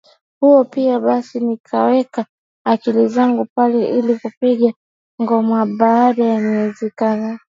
[0.39, 2.25] huo pia basi nikaweka
[2.65, 4.73] akili zangu pale ili kupiga
[5.21, 7.39] ngomaBaada ya miezi kadhaa